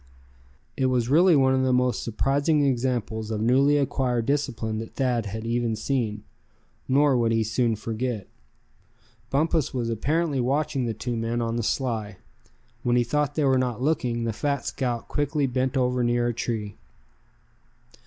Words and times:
It 0.75 0.87
was 0.87 1.09
really 1.09 1.35
one 1.35 1.53
of 1.53 1.61
the 1.61 1.71
most 1.71 2.01
surprising 2.01 2.65
examples 2.65 3.29
of 3.29 3.39
newly 3.39 3.77
acquired 3.77 4.25
discipline 4.25 4.79
that 4.79 4.95
Thad 4.95 5.27
had 5.27 5.45
even 5.45 5.75
seen. 5.75 6.23
Nor 6.87 7.15
would 7.15 7.31
he 7.31 7.43
soon 7.43 7.75
forget 7.75 8.21
it. 8.21 8.29
Bumpus 9.29 9.75
was 9.75 9.91
apparently 9.91 10.39
watching 10.39 10.85
the 10.87 10.95
two 10.95 11.15
men 11.15 11.39
on 11.39 11.55
the 11.55 11.61
sly. 11.61 12.17
When 12.81 12.95
he 12.95 13.03
thought 13.03 13.35
they 13.35 13.45
were 13.45 13.59
not 13.59 13.79
looking, 13.83 14.23
the 14.23 14.33
fat 14.33 14.65
scout 14.65 15.07
quickly 15.07 15.45
bent 15.45 15.77
over 15.77 16.03
near 16.03 16.25
a 16.29 16.33
tree. 16.33 16.77